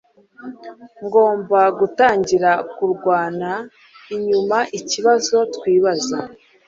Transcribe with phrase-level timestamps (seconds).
[1.05, 3.51] Ngomba gutangira kurwana
[4.15, 6.17] inyuma ikibazo twibaza